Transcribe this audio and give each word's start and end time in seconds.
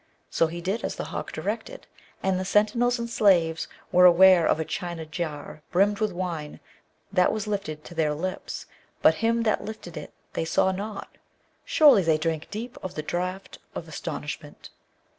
So 0.31 0.47
he 0.47 0.61
did 0.61 0.83
as 0.83 0.95
the 0.95 1.03
hawk 1.03 1.31
directed, 1.31 1.85
and 2.23 2.39
the 2.39 2.43
sentinels 2.43 2.97
and 2.97 3.07
slaves 3.07 3.67
were 3.91 4.05
aware 4.05 4.47
of 4.47 4.59
a 4.59 4.65
China 4.65 5.05
jar 5.05 5.61
brimmed 5.71 5.99
with 5.99 6.11
wine 6.11 6.59
that 7.11 7.31
was 7.31 7.45
lifted 7.45 7.83
to 7.83 7.93
their 7.93 8.15
lips, 8.15 8.65
but 9.03 9.13
him 9.21 9.43
that 9.43 9.63
lifted 9.63 9.95
it 9.97 10.11
they 10.33 10.43
saw 10.43 10.71
not: 10.71 11.19
surely, 11.65 12.01
they 12.01 12.17
drank 12.17 12.47
deep 12.49 12.79
of 12.81 12.95
the 12.95 13.03
draught 13.03 13.59
of 13.75 13.87
astonishment. 13.87 14.71